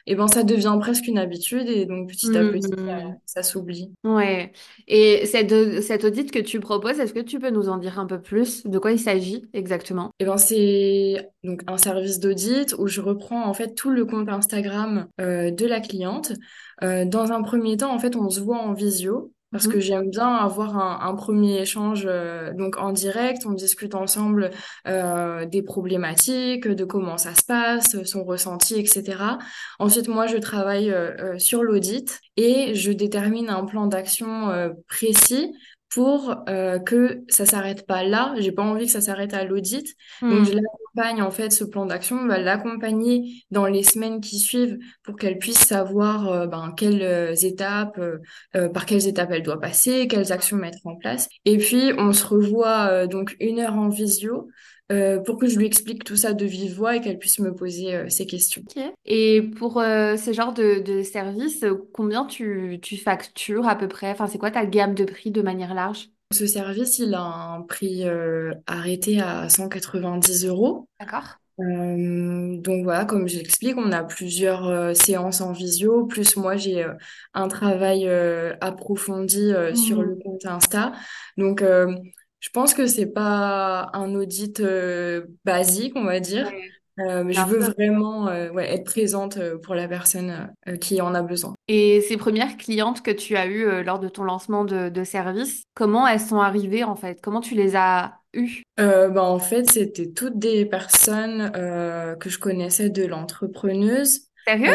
Et 0.06 0.12
eh 0.12 0.14
ben 0.14 0.28
ça 0.28 0.42
devient 0.42 0.76
presque 0.80 1.06
une 1.06 1.18
habitude 1.18 1.68
et 1.68 1.86
donc 1.86 2.08
petit 2.08 2.36
à 2.36 2.40
petit 2.40 2.70
mmh. 2.70 3.16
ça, 3.26 3.42
s'oublie. 3.42 3.90
Ouais. 4.04 4.52
Et 4.86 5.24
cette 5.24 5.80
cette 5.80 6.04
audit 6.04 6.30
que 6.30 6.38
tu 6.38 6.60
proposes, 6.60 7.00
est-ce 7.00 7.14
que 7.14 7.20
tu 7.20 7.38
peux 7.38 7.50
nous 7.50 7.70
en 7.70 7.78
dire 7.78 7.98
un 7.98 8.06
peu 8.06 8.20
plus? 8.20 8.66
De 8.66 8.78
quoi 8.78 8.92
il 8.92 8.98
s'agit 8.98 9.48
exactement? 9.54 10.10
Eh 10.18 10.26
ben 10.26 10.36
c'est 10.36 11.30
donc 11.42 11.62
un 11.66 11.78
service 11.78 12.20
d'audit 12.20 12.74
où 12.78 12.86
je 12.86 13.00
reprends 13.00 13.46
en 13.46 13.54
fait 13.54 13.74
tout 13.74 13.90
le 13.90 14.04
compte 14.04 14.28
Instagram 14.28 15.06
de 15.18 15.66
la 15.66 15.80
cliente. 15.80 16.32
Euh, 16.82 17.04
dans 17.04 17.32
un 17.32 17.42
premier 17.42 17.76
temps, 17.76 17.94
en 17.94 17.98
fait, 17.98 18.16
on 18.16 18.28
se 18.30 18.40
voit 18.40 18.58
en 18.58 18.72
visio 18.72 19.32
parce 19.54 19.68
que 19.68 19.76
mhm. 19.76 19.82
j'aime 19.82 20.10
bien 20.10 20.34
avoir 20.34 20.76
un, 20.76 21.08
un 21.08 21.14
premier 21.14 21.60
échange 21.60 22.06
euh, 22.10 22.52
donc 22.54 22.76
en 22.76 22.90
direct. 22.90 23.46
On 23.46 23.52
discute 23.52 23.94
ensemble 23.94 24.50
euh, 24.88 25.46
des 25.46 25.62
problématiques, 25.62 26.66
de 26.66 26.84
comment 26.84 27.18
ça 27.18 27.36
se 27.36 27.44
passe, 27.44 28.02
son 28.02 28.24
ressenti, 28.24 28.74
etc. 28.74 29.16
Ensuite, 29.78 30.08
moi, 30.08 30.26
je 30.26 30.38
travaille 30.38 30.90
euh, 30.90 31.38
sur 31.38 31.62
l'audit 31.62 32.18
et 32.36 32.74
je 32.74 32.90
détermine 32.90 33.48
un 33.48 33.64
plan 33.64 33.86
d'action 33.86 34.50
précis 34.88 35.52
pour 35.94 36.42
euh, 36.48 36.80
que 36.80 37.22
ça 37.28 37.46
s'arrête 37.46 37.86
pas 37.86 38.02
là. 38.02 38.34
J'ai 38.38 38.50
pas 38.50 38.64
envie 38.64 38.86
que 38.86 38.90
ça 38.90 39.00
s'arrête 39.00 39.32
à 39.32 39.44
l'audit. 39.44 39.94
Donc 40.20 40.40
hmm. 40.40 40.44
je 40.44 40.52
l'accompagne 40.52 41.22
en 41.22 41.30
fait 41.30 41.50
ce 41.50 41.62
plan 41.62 41.86
d'action, 41.86 42.16
on 42.16 42.26
va 42.26 42.38
l'accompagner 42.38 43.44
dans 43.52 43.66
les 43.66 43.84
semaines 43.84 44.20
qui 44.20 44.40
suivent 44.40 44.76
pour 45.04 45.14
qu'elle 45.14 45.38
puisse 45.38 45.60
savoir 45.60 46.28
euh, 46.28 46.46
ben, 46.48 46.74
quelles 46.76 47.02
euh, 47.02 47.32
étapes, 47.34 48.00
par 48.72 48.86
quelles 48.86 49.06
étapes 49.06 49.30
elle 49.30 49.44
doit 49.44 49.60
passer, 49.60 50.08
quelles 50.08 50.32
actions 50.32 50.56
mettre 50.56 50.78
en 50.84 50.96
place. 50.96 51.28
Et 51.44 51.58
puis 51.58 51.92
on 51.96 52.12
se 52.12 52.26
revoit 52.26 53.06
donc 53.06 53.36
une 53.38 53.60
heure 53.60 53.76
en 53.76 53.88
visio 53.88 54.48
euh, 54.92 55.18
pour 55.18 55.38
que 55.38 55.46
je 55.46 55.58
lui 55.58 55.64
explique 55.64 56.04
tout 56.04 56.16
ça 56.16 56.34
de 56.34 56.44
vive 56.44 56.76
voix 56.76 56.96
et 56.96 57.00
qu'elle 57.00 57.18
puisse 57.18 57.38
me 57.38 57.54
poser 57.54 57.94
euh, 57.94 58.08
ses 58.10 58.26
questions. 58.26 58.62
Et 59.06 59.40
pour 59.40 59.80
euh, 59.80 60.16
ce 60.16 60.32
genre 60.32 60.52
de, 60.52 60.80
de 60.80 61.02
service, 61.02 61.64
combien 61.94 62.26
tu, 62.26 62.78
tu 62.82 62.98
factures 62.98 63.66
à 63.66 63.76
peu 63.76 63.88
près? 63.88 64.10
Enfin, 64.10 64.26
c'est 64.26 64.36
quoi 64.36 64.50
ta 64.50 64.66
gamme 64.66 64.94
de 64.94 65.04
prix 65.04 65.30
de 65.30 65.40
manière 65.40 65.72
large? 65.72 66.10
Ce 66.32 66.46
service, 66.46 66.98
il 66.98 67.14
a 67.14 67.22
un 67.22 67.62
prix 67.62 68.02
arrêté 68.66 69.20
à 69.20 69.48
190 69.48 70.46
euros. 70.46 70.88
D'accord. 70.98 71.36
donc 71.58 72.82
voilà, 72.82 73.04
comme 73.04 73.28
je 73.28 73.38
l'explique, 73.38 73.76
on 73.76 73.92
a 73.92 74.02
plusieurs 74.02 74.96
séances 74.96 75.40
en 75.40 75.52
visio, 75.52 76.06
plus 76.06 76.36
moi 76.36 76.56
j'ai 76.56 76.84
un 77.34 77.46
travail 77.46 78.08
approfondi 78.60 79.52
sur 79.74 80.02
le 80.02 80.16
mmh. 80.16 80.22
compte 80.24 80.46
Insta. 80.46 80.92
Donc 81.36 81.62
je 82.44 82.50
pense 82.50 82.74
que 82.74 82.86
c'est 82.86 83.06
pas 83.06 83.88
un 83.94 84.14
audit 84.14 84.60
euh, 84.60 85.24
basique, 85.46 85.94
on 85.96 86.04
va 86.04 86.20
dire. 86.20 86.52
Euh, 87.00 87.24
je 87.30 87.40
veux 87.40 87.58
vraiment 87.58 88.28
euh, 88.28 88.50
ouais, 88.50 88.70
être 88.70 88.84
présente 88.84 89.38
pour 89.62 89.74
la 89.74 89.88
personne 89.88 90.52
qui 90.78 91.00
en 91.00 91.14
a 91.14 91.22
besoin. 91.22 91.54
Et 91.68 92.02
ces 92.02 92.18
premières 92.18 92.58
clientes 92.58 93.00
que 93.00 93.10
tu 93.10 93.34
as 93.36 93.46
eues 93.46 93.82
lors 93.82 93.98
de 93.98 94.10
ton 94.10 94.24
lancement 94.24 94.66
de, 94.66 94.90
de 94.90 95.04
service, 95.04 95.62
comment 95.74 96.06
elles 96.06 96.20
sont 96.20 96.38
arrivées 96.38 96.84
en 96.84 96.96
fait? 96.96 97.18
Comment 97.22 97.40
tu 97.40 97.54
les 97.54 97.76
as 97.76 98.12
eues? 98.34 98.62
Bah, 98.76 99.22
En 99.22 99.38
fait, 99.38 99.70
c'était 99.70 100.10
toutes 100.10 100.38
des 100.38 100.66
personnes 100.66 101.50
que 101.50 102.28
je 102.28 102.38
connaissais 102.38 102.90
de 102.90 103.06
l'entrepreneuse. 103.06 104.23
Sérieux? 104.46 104.72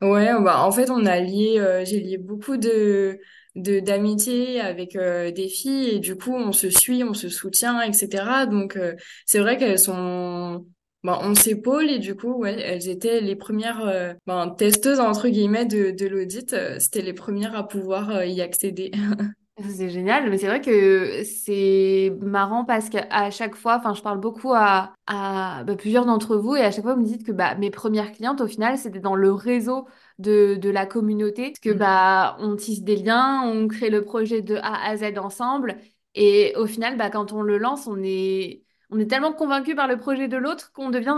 Ouais, 0.00 0.32
bah, 0.42 0.60
en 0.64 0.72
fait, 0.72 0.90
on 0.90 1.06
a 1.06 1.20
lié, 1.20 1.82
j'ai 1.84 2.00
lié 2.00 2.18
beaucoup 2.18 2.56
de 2.56 3.18
de 3.54 3.78
d'amitié 3.78 4.60
avec 4.60 4.96
euh, 4.96 5.30
des 5.30 5.48
filles 5.48 5.90
et 5.90 5.98
du 6.00 6.16
coup 6.16 6.34
on 6.34 6.50
se 6.52 6.70
suit, 6.70 7.04
on 7.04 7.14
se 7.14 7.28
soutient, 7.28 7.80
etc. 7.82 8.46
Donc 8.46 8.76
euh, 8.76 8.94
c'est 9.26 9.38
vrai 9.38 9.56
qu'elles 9.56 9.78
sont 9.78 10.66
ben, 11.04 11.18
on 11.22 11.34
s'épaule 11.36 11.88
et 11.88 11.98
du 12.00 12.16
coup, 12.16 12.32
ouais, 12.34 12.60
elles 12.60 12.88
étaient 12.88 13.20
les 13.20 13.36
premières 13.36 13.86
euh, 13.86 14.12
ben, 14.26 14.50
testeuses 14.50 14.98
entre 15.00 15.28
guillemets 15.28 15.66
de, 15.66 15.92
de 15.92 16.06
l'audit. 16.06 16.52
Euh, 16.52 16.78
C'était 16.80 17.02
les 17.02 17.12
premières 17.12 17.54
à 17.56 17.66
pouvoir 17.68 18.10
euh, 18.10 18.26
y 18.26 18.40
accéder. 18.42 18.90
C'est 19.56 19.88
génial, 19.88 20.28
mais 20.30 20.38
c'est 20.38 20.48
vrai 20.48 20.60
que 20.60 21.22
c'est 21.22 22.12
marrant 22.20 22.64
parce 22.64 22.88
qu'à 22.90 23.30
chaque 23.30 23.54
fois, 23.54 23.76
enfin, 23.78 23.94
je 23.94 24.02
parle 24.02 24.18
beaucoup 24.18 24.52
à, 24.52 24.92
à 25.06 25.62
bah, 25.64 25.76
plusieurs 25.76 26.06
d'entre 26.06 26.36
vous 26.36 26.56
et 26.56 26.62
à 26.62 26.72
chaque 26.72 26.82
fois, 26.82 26.94
vous 26.94 27.02
me 27.02 27.06
dites 27.06 27.24
que 27.24 27.30
bah, 27.30 27.54
mes 27.54 27.70
premières 27.70 28.10
clientes, 28.10 28.40
au 28.40 28.48
final, 28.48 28.76
c'était 28.78 28.98
dans 28.98 29.14
le 29.14 29.32
réseau 29.32 29.86
de, 30.18 30.56
de 30.56 30.70
la 30.70 30.86
communauté, 30.86 31.50
parce 31.52 31.60
que 31.60 31.70
Mm. 31.70 31.78
bah, 31.78 32.36
on 32.40 32.56
tisse 32.56 32.82
des 32.82 32.96
liens, 32.96 33.42
on 33.44 33.68
crée 33.68 33.90
le 33.90 34.02
projet 34.02 34.42
de 34.42 34.56
A 34.56 34.88
à 34.88 34.96
Z 34.96 35.16
ensemble 35.18 35.76
et 36.16 36.52
au 36.56 36.66
final, 36.66 36.96
bah, 36.96 37.10
quand 37.10 37.32
on 37.32 37.42
le 37.42 37.56
lance, 37.56 37.86
on 37.86 38.02
est, 38.02 38.64
on 38.90 38.98
est 38.98 39.06
tellement 39.06 39.32
convaincu 39.32 39.76
par 39.76 39.86
le 39.86 39.96
projet 39.96 40.26
de 40.26 40.36
l'autre 40.36 40.72
qu'on 40.72 40.90
devient 40.90 41.14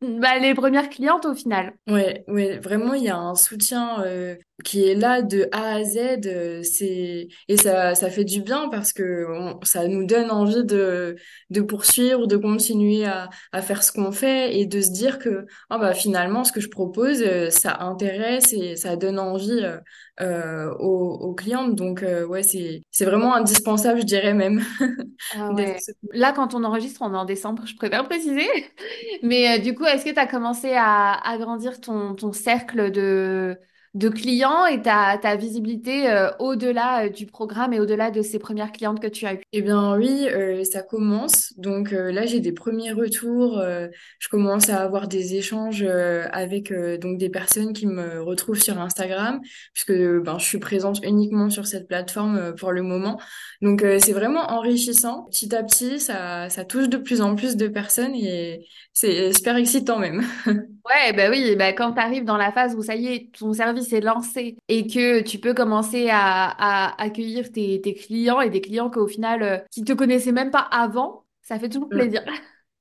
bah, 0.00 0.36
les 0.40 0.52
premières 0.54 0.90
clientes 0.90 1.26
au 1.26 1.34
final. 1.34 1.74
Ouais, 1.88 2.22
ouais, 2.28 2.58
vraiment, 2.58 2.92
il 2.92 3.04
y 3.04 3.08
a 3.08 3.16
un 3.16 3.34
soutien 3.34 4.02
euh, 4.02 4.36
qui 4.64 4.84
est 4.88 4.94
là 4.94 5.22
de 5.22 5.48
A 5.52 5.74
à 5.76 5.84
Z. 5.84 5.98
euh, 6.26 6.62
c'est 6.64 7.28
et 7.48 7.56
ça, 7.56 7.94
ça 7.94 8.10
fait 8.10 8.24
du 8.24 8.42
bien 8.42 8.68
parce 8.70 8.92
que 8.92 9.26
on- 9.30 9.60
ça 9.64 9.86
nous 9.88 10.04
donne 10.06 10.30
envie 10.30 10.64
de 10.64 11.16
de 11.50 11.60
poursuivre, 11.60 12.26
de 12.26 12.36
continuer 12.36 13.04
à 13.06 13.30
à 13.52 13.62
faire 13.62 13.82
ce 13.82 13.92
qu'on 13.92 14.12
fait 14.12 14.58
et 14.58 14.66
de 14.66 14.80
se 14.80 14.90
dire 14.90 15.18
que 15.18 15.46
ah 15.70 15.78
bah 15.78 15.94
finalement, 15.94 16.44
ce 16.44 16.52
que 16.52 16.60
je 16.60 16.68
propose, 16.68 17.22
euh, 17.22 17.50
ça 17.50 17.78
intéresse 17.80 18.52
et 18.52 18.76
ça 18.76 18.96
donne 18.96 19.18
envie 19.18 19.50
euh, 19.62 19.78
euh, 20.20 20.72
aux, 20.78 21.12
aux 21.14 21.34
clientes. 21.34 21.74
Donc 21.76 22.02
euh, 22.02 22.26
ouais, 22.26 22.42
c'est 22.42 22.82
c'est 22.90 23.04
vraiment 23.04 23.34
indispensable, 23.34 24.00
je 24.00 24.06
dirais 24.06 24.34
même, 24.34 24.60
Ah 25.34 25.52
ouais. 25.52 25.76
Là, 26.12 26.32
quand 26.32 26.54
on 26.54 26.64
enregistre, 26.64 27.02
on 27.02 27.12
est 27.14 27.16
en 27.16 27.24
décembre, 27.26 27.66
je 27.66 27.76
préfère 27.76 28.04
préciser. 28.08 28.46
Mais 29.22 29.58
euh, 29.58 29.62
du 29.62 29.74
coup, 29.74 29.84
est-ce 29.84 30.04
que 30.04 30.10
tu 30.10 30.18
as 30.18 30.26
commencé 30.26 30.72
à 30.74 31.12
agrandir 31.28 31.80
ton, 31.80 32.14
ton 32.14 32.32
cercle 32.32 32.90
de, 32.90 33.58
de 33.94 34.08
clients 34.08 34.66
et 34.66 34.82
ta, 34.82 35.18
ta 35.20 35.36
visibilité 35.36 36.10
euh, 36.10 36.30
au-delà 36.38 37.04
euh, 37.04 37.08
du 37.08 37.26
programme 37.26 37.72
et 37.72 37.80
au-delà 37.80 38.10
de 38.10 38.22
ces 38.22 38.38
premières 38.38 38.72
clientes 38.72 39.00
que 39.00 39.06
tu 39.06 39.26
as 39.26 39.34
eues? 39.34 39.40
Eh 39.52 39.62
bien 39.62 39.96
oui, 39.96 40.26
euh, 40.28 40.62
ça 40.64 40.82
commence. 40.82 41.54
Donc 41.56 41.92
euh, 41.92 42.12
là, 42.12 42.26
j'ai 42.26 42.40
des 42.40 42.52
premiers 42.52 42.92
retours. 42.92 43.58
euh, 43.58 43.88
je 44.18 44.28
commence 44.28 44.68
à 44.68 44.82
avoir 44.82 45.08
des 45.08 45.34
échanges 45.34 45.82
avec 45.82 46.72
donc 47.00 47.18
des 47.18 47.30
personnes 47.30 47.72
qui 47.72 47.86
me 47.86 48.22
retrouvent 48.22 48.60
sur 48.60 48.78
Instagram, 48.78 49.40
puisque 49.72 49.92
ben, 49.92 50.38
je 50.38 50.44
suis 50.44 50.58
présente 50.58 51.00
uniquement 51.04 51.50
sur 51.50 51.66
cette 51.66 51.88
plateforme 51.88 52.54
pour 52.56 52.72
le 52.72 52.82
moment. 52.82 53.18
Donc 53.62 53.84
c'est 54.00 54.12
vraiment 54.12 54.50
enrichissant. 54.50 55.24
Petit 55.30 55.54
à 55.54 55.62
petit, 55.62 55.98
ça, 55.98 56.48
ça 56.48 56.64
touche 56.64 56.88
de 56.88 56.96
plus 56.96 57.20
en 57.20 57.34
plus 57.34 57.56
de 57.56 57.68
personnes 57.68 58.14
et 58.14 58.66
c'est 58.92 59.32
super 59.32 59.56
excitant 59.56 59.98
même. 59.98 60.24
Ouais, 60.88 61.12
bah 61.12 61.28
oui, 61.30 61.54
bah 61.54 61.72
quand 61.74 61.92
tu 61.92 62.00
arrives 62.00 62.24
dans 62.24 62.38
la 62.38 62.50
phase 62.50 62.74
où 62.74 62.82
ça 62.82 62.94
y 62.96 63.08
est, 63.08 63.30
ton 63.38 63.52
service 63.52 63.92
est 63.92 64.00
lancé 64.00 64.56
et 64.68 64.86
que 64.86 65.20
tu 65.20 65.38
peux 65.38 65.52
commencer 65.52 66.08
à, 66.10 66.46
à 66.48 67.02
accueillir 67.02 67.52
tes, 67.52 67.80
tes 67.82 67.94
clients 67.94 68.40
et 68.40 68.48
des 68.48 68.62
clients 68.62 68.88
qu'au 68.88 69.06
final, 69.06 69.42
euh, 69.42 69.58
qui 69.70 69.84
te 69.84 69.92
connaissaient 69.92 70.32
même 70.32 70.50
pas 70.50 70.60
avant, 70.60 71.24
ça 71.42 71.58
fait 71.58 71.68
toujours 71.68 71.90
plaisir. 71.90 72.22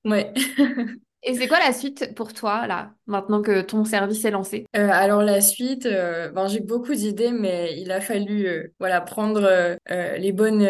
Ouais. 0.05 0.33
Et 1.23 1.33
c'est 1.33 1.47
quoi 1.47 1.59
la 1.59 1.73
suite 1.73 2.13
pour 2.15 2.33
toi, 2.33 2.67
là, 2.67 2.91
maintenant 3.07 3.41
que 3.41 3.61
ton 3.61 3.83
service 3.85 4.23
est 4.23 4.31
lancé? 4.31 4.65
Euh, 4.75 4.89
alors 4.91 5.23
la 5.23 5.41
suite, 5.41 5.85
euh, 5.85 6.29
ben, 6.29 6.47
j'ai 6.47 6.59
beaucoup 6.59 6.93
d'idées, 6.93 7.31
mais 7.31 7.77
il 7.79 7.91
a 7.91 8.01
fallu 8.01 8.45
euh, 8.45 8.73
voilà 8.79 9.01
prendre 9.01 9.41
les 9.89 10.31
bonnes 10.31 10.67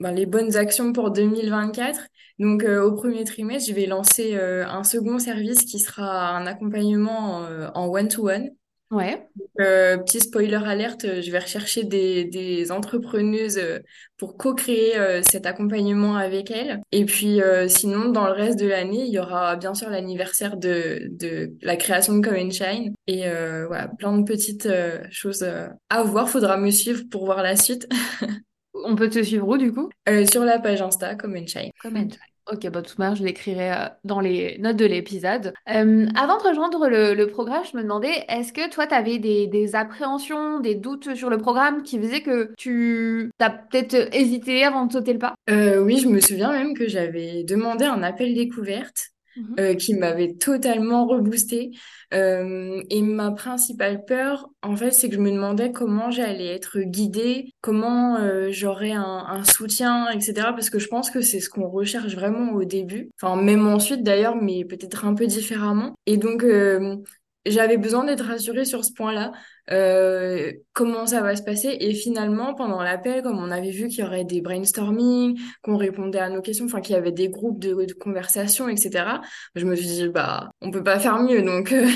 ben, 0.00 0.12
les 0.12 0.26
bonnes 0.26 0.56
actions 0.56 0.92
pour 0.92 1.10
2024. 1.10 2.00
Donc 2.38 2.64
au 2.64 2.92
premier 2.92 3.24
trimestre, 3.24 3.70
je 3.70 3.74
vais 3.74 3.86
lancer 3.86 4.34
un 4.36 4.84
second 4.84 5.18
service 5.18 5.64
qui 5.64 5.78
sera 5.78 6.30
un 6.36 6.46
accompagnement 6.46 7.46
en 7.74 7.86
one-to-one. 7.86 8.50
Ouais. 8.90 9.26
Euh, 9.60 9.98
petit 9.98 10.20
spoiler 10.20 10.54
alerte, 10.64 11.04
euh, 11.06 11.20
je 11.20 11.30
vais 11.32 11.40
rechercher 11.40 11.82
des, 11.82 12.24
des 12.24 12.70
entrepreneuses 12.70 13.58
euh, 13.58 13.80
pour 14.16 14.36
co-créer 14.36 14.96
euh, 14.96 15.22
cet 15.22 15.44
accompagnement 15.44 16.14
avec 16.14 16.52
elles. 16.52 16.80
Et 16.92 17.04
puis 17.04 17.42
euh, 17.42 17.66
sinon, 17.66 18.10
dans 18.10 18.26
le 18.26 18.32
reste 18.32 18.60
de 18.60 18.66
l'année, 18.66 19.04
il 19.04 19.12
y 19.12 19.18
aura 19.18 19.56
bien 19.56 19.74
sûr 19.74 19.90
l'anniversaire 19.90 20.56
de, 20.56 21.08
de 21.10 21.52
la 21.62 21.76
création 21.76 22.16
de 22.16 22.24
Come 22.24 22.36
and 22.36 22.50
Shine. 22.50 22.94
Et 23.08 23.26
euh, 23.26 23.66
voilà, 23.66 23.88
plein 23.88 24.16
de 24.16 24.22
petites 24.24 24.66
euh, 24.66 25.02
choses 25.10 25.42
à 25.42 26.02
voir. 26.04 26.28
Faudra 26.28 26.56
me 26.56 26.70
suivre 26.70 27.02
pour 27.10 27.24
voir 27.24 27.42
la 27.42 27.56
suite 27.56 27.88
On 28.74 28.94
peut 28.94 29.08
te 29.10 29.22
suivre 29.22 29.48
où, 29.48 29.56
du 29.56 29.72
coup? 29.72 29.88
Euh, 30.08 30.26
sur 30.26 30.44
la 30.44 30.58
page 30.58 30.82
Insta 30.82 31.14
Come 31.16 31.36
and 31.36 31.46
Shine. 31.46 31.70
Comment? 31.80 32.08
Ok, 32.52 32.68
bah, 32.70 32.80
de 32.80 32.86
toute 32.86 32.98
je 33.16 33.24
l'écrirai 33.24 33.72
euh, 33.72 33.88
dans 34.04 34.20
les 34.20 34.56
notes 34.58 34.76
de 34.76 34.84
l'épisode. 34.84 35.52
Euh, 35.68 36.06
avant 36.14 36.38
de 36.38 36.48
rejoindre 36.48 36.88
le, 36.88 37.26
programme, 37.26 37.64
je 37.70 37.76
me 37.76 37.82
demandais, 37.82 38.24
est-ce 38.28 38.52
que 38.52 38.70
toi, 38.70 38.86
tu 38.86 38.94
avais 38.94 39.18
des, 39.18 39.48
des 39.48 39.74
appréhensions, 39.74 40.60
des 40.60 40.76
doutes 40.76 41.14
sur 41.16 41.28
le 41.28 41.38
programme 41.38 41.82
qui 41.82 41.98
faisaient 41.98 42.22
que 42.22 42.52
tu 42.56 43.32
as 43.40 43.50
peut-être 43.50 44.14
hésité 44.14 44.64
avant 44.64 44.86
de 44.86 44.92
sauter 44.92 45.12
le 45.12 45.18
pas? 45.18 45.34
Euh, 45.50 45.82
oui, 45.82 45.98
je 45.98 46.08
me 46.08 46.20
souviens 46.20 46.52
même 46.52 46.74
que 46.74 46.86
j'avais 46.86 47.42
demandé 47.42 47.84
un 47.84 48.02
appel 48.04 48.34
découverte 48.34 49.10
Mhm. 49.36 49.56
euh, 49.60 49.74
qui 49.74 49.94
m'avait 49.94 50.34
totalement 50.34 51.06
reboosté. 51.06 51.70
Euh, 52.14 52.82
et 52.90 53.02
ma 53.02 53.32
principale 53.32 54.04
peur, 54.04 54.48
en 54.62 54.76
fait, 54.76 54.92
c'est 54.92 55.08
que 55.08 55.16
je 55.16 55.20
me 55.20 55.30
demandais 55.30 55.72
comment 55.72 56.10
j'allais 56.10 56.46
être 56.46 56.78
guidée, 56.80 57.52
comment 57.60 58.16
euh, 58.18 58.48
j'aurais 58.50 58.92
un, 58.92 59.02
un 59.28 59.44
soutien, 59.44 60.08
etc. 60.10 60.52
Parce 60.52 60.70
que 60.70 60.78
je 60.78 60.88
pense 60.88 61.10
que 61.10 61.20
c'est 61.20 61.40
ce 61.40 61.50
qu'on 61.50 61.68
recherche 61.68 62.14
vraiment 62.14 62.52
au 62.52 62.64
début. 62.64 63.10
Enfin, 63.20 63.40
même 63.40 63.66
ensuite 63.66 64.02
d'ailleurs, 64.02 64.36
mais 64.36 64.64
peut-être 64.64 65.04
un 65.04 65.14
peu 65.14 65.26
différemment. 65.26 65.94
Et 66.06 66.16
donc, 66.16 66.42
euh, 66.44 66.96
j'avais 67.44 67.76
besoin 67.78 68.04
d'être 68.04 68.24
rassurée 68.24 68.64
sur 68.64 68.84
ce 68.84 68.92
point-là. 68.92 69.32
Euh, 69.70 70.52
comment 70.72 71.06
ça 71.06 71.22
va 71.22 71.36
se 71.36 71.42
passer? 71.42 71.76
Et 71.80 71.94
finalement, 71.94 72.54
pendant 72.54 72.82
l'appel, 72.82 73.22
comme 73.22 73.38
on 73.38 73.50
avait 73.50 73.70
vu 73.70 73.88
qu'il 73.88 74.00
y 74.00 74.06
aurait 74.06 74.24
des 74.24 74.40
brainstorming, 74.40 75.38
qu'on 75.62 75.76
répondait 75.76 76.18
à 76.20 76.28
nos 76.30 76.42
questions, 76.42 76.66
enfin 76.66 76.80
qu'il 76.80 76.94
y 76.94 76.98
avait 76.98 77.12
des 77.12 77.28
groupes 77.28 77.58
de, 77.60 77.74
de 77.74 77.92
conversation, 77.94 78.68
etc. 78.68 79.20
Je 79.54 79.64
me 79.64 79.74
suis 79.74 79.86
dit, 79.86 80.08
bah, 80.08 80.50
on 80.60 80.70
peut 80.70 80.84
pas 80.84 80.98
faire 80.98 81.20
mieux, 81.20 81.42
donc 81.42 81.72
euh, 81.72 81.88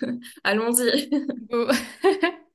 allons-y. 0.44 1.10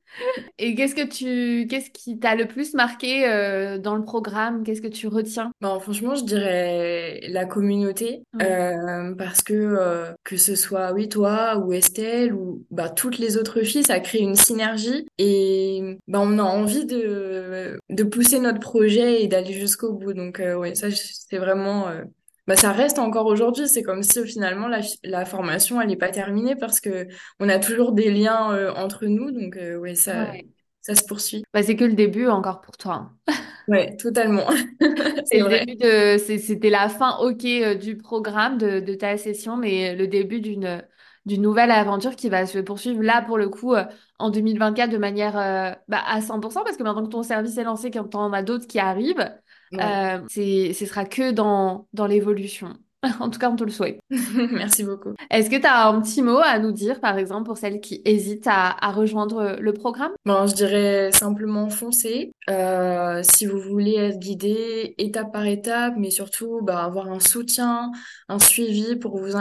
Et 0.58 0.76
qu'est-ce 0.76 0.96
que 0.96 1.08
tu, 1.08 1.68
qu'est-ce 1.68 1.90
qui 1.90 2.20
t'a 2.20 2.36
le 2.36 2.48
plus 2.48 2.74
marqué 2.74 3.28
euh, 3.28 3.78
dans 3.78 3.96
le 3.96 4.04
programme? 4.04 4.64
Qu'est-ce 4.64 4.82
que 4.82 4.88
tu 4.88 5.08
retiens? 5.08 5.52
Bon, 5.62 5.80
franchement, 5.80 6.16
je 6.16 6.24
dirais 6.24 7.22
la 7.30 7.46
communauté, 7.46 8.24
Ouais. 8.34 8.46
euh, 8.46 9.16
parce 9.16 9.42
que 9.42 9.54
euh, 9.54 10.14
que 10.24 10.38
ce 10.38 10.56
soit 10.56 10.92
oui 10.94 11.10
toi 11.10 11.58
ou 11.58 11.74
Estelle 11.74 12.34
ou 12.34 12.66
bah 12.72 12.90
toutes 12.90 13.18
les 13.18 13.38
autres 13.38 13.62
filles, 13.62 13.84
ça 13.84 14.00
crée 14.00 14.20
une 14.20 14.36
synergie 14.36 15.06
et 15.18 15.98
bah 16.08 16.20
on 16.22 16.38
a 16.40 16.44
envie 16.44 16.86
de 16.86 17.78
de 17.90 18.04
pousser 18.04 18.40
notre 18.40 18.60
projet 18.60 19.24
et 19.24 19.28
d'aller 19.28 19.54
jusqu'au 19.54 19.94
bout. 19.94 20.14
Donc 20.14 20.40
euh, 20.40 20.56
ouais, 20.56 20.76
ça 20.76 20.88
c'est 20.92 21.38
vraiment 21.38 21.88
euh, 21.88 22.04
bah 22.48 22.56
ça 22.56 22.72
reste 22.72 23.00
encore 23.00 23.26
aujourd'hui. 23.28 23.68
C'est 23.68 23.84
comme 23.84 24.04
si 24.04 24.26
finalement 24.26 24.68
la 24.68 24.82
la 25.04 25.26
formation 25.26 25.82
elle 25.82 25.92
est 25.92 25.96
pas 25.96 26.10
terminée 26.12 26.56
parce 26.56 26.80
que 26.80 27.08
on 27.40 27.50
a 27.50 27.60
toujours 27.60 27.94
des 27.94 28.12
liens 28.12 28.52
euh, 28.54 28.72
entre 28.74 29.06
nous. 29.06 29.32
Donc 29.32 29.58
euh, 29.58 29.78
ouais 29.78 29.96
ça 29.96 30.28
Ouais. 30.32 30.48
ça 30.82 30.96
se 30.96 31.04
poursuit. 31.06 31.44
Bah, 31.54 31.64
c'est 31.64 31.76
que 31.76 31.84
le 31.86 31.94
début 31.94 32.28
encore 32.28 32.62
pour 32.62 32.78
toi. 32.78 32.94
hein. 32.96 33.18
Ouais, 33.68 33.96
totalement. 33.98 34.46
C'est 35.26 35.26
C'est 35.32 35.40
le 35.40 35.46
vrai. 35.46 35.66
début 35.66 35.76
de, 35.76 36.18
c'est- 36.18 36.38
c'était 36.40 36.70
la 36.70 36.90
fin, 36.90 37.18
ok, 37.20 37.44
euh, 37.46 37.76
du 37.76 37.98
programme 37.98 38.58
de, 38.58 38.80
de 38.80 38.94
ta 38.96 39.18
session, 39.18 39.58
mais 39.58 39.96
le 39.96 40.08
début 40.08 40.42
d'une 40.42 40.84
d'une 41.26 41.42
nouvelle 41.42 41.72
aventure 41.72 42.18
qui 42.18 42.28
va 42.28 42.46
se 42.46 42.60
poursuivre 42.60 43.02
là 43.02 43.22
pour 43.22 43.38
le 43.38 43.48
coup 43.48 43.74
euh, 43.76 43.86
en 44.20 44.30
2024 44.30 44.90
de 44.92 44.98
manière 44.98 45.38
euh, 45.38 45.72
bah, 45.88 46.02
à 46.06 46.20
100% 46.22 46.64
parce 46.66 46.76
que 46.76 46.84
maintenant 46.84 47.04
que 47.06 47.10
ton 47.12 47.24
service 47.24 47.58
est 47.58 47.64
lancé, 47.64 47.92
quand 47.92 48.14
on 48.16 48.34
a 48.34 48.44
d'autres 48.44 48.68
qui 48.68 48.78
arrivent, 48.80 49.32
Ouais. 49.78 49.84
euh, 49.84 50.22
c'est, 50.30 50.74
ce 50.74 50.86
sera 50.86 51.06
que 51.06 51.32
dans, 51.32 51.88
dans 51.94 52.08
l'évolution. 52.08 52.74
En 53.20 53.30
tout 53.30 53.38
cas, 53.38 53.50
on 53.50 53.58
te 53.58 53.66
le 53.66 53.70
souhaite. 53.70 54.00
Merci 54.10 54.84
beaucoup. 54.84 55.14
Est-ce 55.30 55.50
que 55.50 55.58
tu 55.58 55.66
as 55.68 55.88
un 55.88 56.02
petit 56.02 56.22
mot 56.22 56.38
à 56.38 56.58
nous 56.60 56.72
dire, 56.72 57.02
par 57.02 57.18
exemple, 57.18 57.46
pour 57.46 57.58
celles 57.58 57.82
qui 57.82 58.02
hésitent 58.06 58.48
à, 58.48 58.76
à 58.80 58.92
rejoindre 58.94 59.58
le 59.60 59.74
programme? 59.74 60.14
Bon, 60.26 60.48
je 60.48 60.56
dirais 60.56 61.12
simplement 61.12 61.70
foncer. 61.70 62.32
Euh, 62.50 63.22
si 63.24 63.46
vous 63.46 63.60
voulez 63.60 63.96
être 63.96 64.20
guidé 64.20 64.96
étape 64.98 65.34
par 65.34 65.46
étape, 65.46 65.96
mais 65.98 66.12
surtout 66.12 66.62
bah, 66.64 66.84
avoir 66.84 67.10
un 67.12 67.20
soutien, 67.20 67.92
un 68.30 68.40
suivi 68.40 68.96
pour 68.96 69.18
vous, 69.18 69.38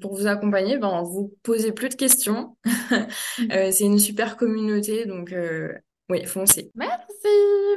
pour 0.00 0.14
vous 0.16 0.26
accompagner, 0.26 0.78
ben, 0.78 1.02
vous 1.02 1.32
posez 1.44 1.70
plus 1.72 1.88
de 1.90 1.94
questions. 1.94 2.56
Euh, 3.52 3.70
c'est 3.72 3.84
une 3.84 3.98
super 3.98 4.36
communauté, 4.36 5.06
donc 5.06 5.32
euh, 5.32 5.72
Oui, 6.10 6.22
foncez. 6.26 6.70
Merci, 6.74 6.98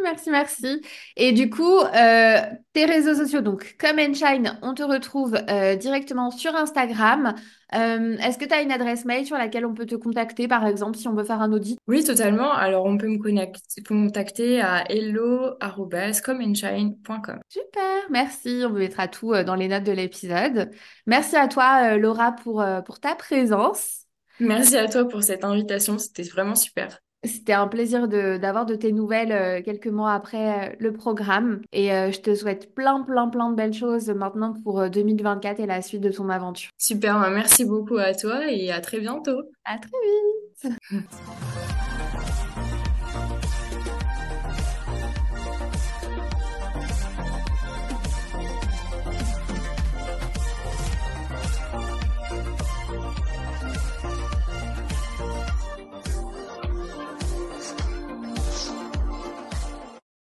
merci, 0.04 0.30
merci. 0.30 0.82
Et 1.16 1.32
du 1.32 1.50
coup, 1.50 1.80
euh, 1.80 2.42
tes 2.74 2.84
réseaux 2.84 3.16
sociaux, 3.16 3.40
donc 3.40 3.78
comme 3.80 4.00
Shine, 4.14 4.60
on 4.62 4.74
te 4.74 4.84
retrouve 4.84 5.38
euh, 5.50 5.78
directement 5.78 6.30
sur 6.30 6.54
Instagram. 6.54 7.36
Euh, 7.74 8.18
est-ce 8.18 8.38
que 8.38 8.44
tu 8.44 8.54
as 8.54 8.60
une 8.62 8.74
adresse 8.74 9.06
mail 9.06 9.26
sur 9.26 9.38
laquelle 9.38 9.66
on 9.66 9.74
peut 9.74 9.86
te 9.86 9.96
contacter, 9.96 10.50
par 10.50 10.68
exemple, 10.68 10.98
si 10.98 11.08
on 11.08 11.14
veut 11.14 11.24
faire 11.24 11.42
un 11.42 11.54
audit? 11.54 11.80
Oui, 11.88 12.04
totalement. 12.04 12.52
Alors, 12.52 12.84
on 12.86 12.98
peut 12.98 13.08
me 13.08 13.18
contacter 13.18 14.60
à 14.60 14.84
hello@comenshine.com. 14.92 17.40
Super, 17.48 18.10
merci. 18.10 18.64
On 18.66 18.72
vous 18.72 18.80
mettra 18.80 19.08
tout 19.08 19.32
dans 19.46 19.56
les 19.56 19.70
notes 19.70 19.86
de 19.86 19.94
l'épisode. 19.94 20.72
Merci 21.06 21.38
à 21.38 21.48
toi, 21.48 21.96
Laura, 21.96 22.34
pour, 22.34 22.62
pour 22.86 23.00
ta 23.00 23.16
présence. 23.16 24.02
Merci 24.42 24.76
à 24.76 24.90
toi 24.90 25.08
pour 25.08 25.24
cette 25.24 25.46
invitation, 25.46 25.98
c'était 25.98 26.24
vraiment 26.24 26.56
super. 26.56 27.00
C'était 27.28 27.54
un 27.54 27.68
plaisir 27.68 28.08
d'avoir 28.08 28.66
de 28.66 28.76
tes 28.76 28.92
nouvelles 28.92 29.32
euh, 29.32 29.62
quelques 29.62 29.88
mois 29.88 30.14
après 30.14 30.70
euh, 30.70 30.76
le 30.80 30.94
programme. 30.94 31.62
Et 31.72 31.94
euh, 31.94 32.12
je 32.12 32.20
te 32.20 32.34
souhaite 32.36 32.74
plein, 32.74 33.02
plein, 33.04 33.28
plein 33.30 33.52
de 33.52 33.56
belles 33.56 33.74
choses 33.74 34.10
maintenant 34.10 34.54
pour 34.64 34.80
euh, 34.80 34.90
2024 34.90 35.60
et 35.60 35.66
la 35.66 35.82
suite 35.82 36.02
de 36.02 36.12
ton 36.12 36.30
aventure. 36.30 36.70
Super, 36.78 37.20
bah, 37.20 37.30
merci 37.30 37.66
beaucoup 37.66 37.98
à 37.98 38.14
toi 38.14 38.50
et 38.50 38.72
à 38.72 38.82
très 38.82 39.00
bientôt. 39.00 39.42
À 39.66 39.78
très 39.78 39.92
vite! 40.64 40.74